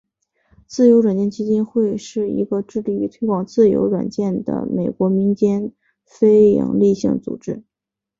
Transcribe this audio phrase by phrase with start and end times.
[0.67, 7.63] 自由软件基金会是一个致力于推广自由软件的美国民间非营利性组织。